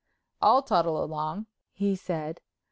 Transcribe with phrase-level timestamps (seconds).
[0.41, 2.41] "I'll toddle along," he said.